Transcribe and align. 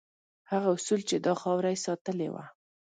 هغه 0.51 0.67
اصول 0.77 1.01
چې 1.09 1.15
دا 1.25 1.33
خاوره 1.41 1.69
یې 1.73 1.83
ساتلې 1.85 2.27
وه. 2.33 2.43